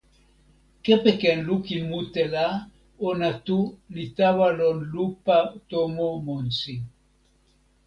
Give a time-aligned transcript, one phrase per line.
[0.83, 2.47] kepeken lukin mute la,
[3.07, 3.57] ona tu
[3.93, 5.37] li tawa lon lupa
[5.69, 6.75] tomo monsi.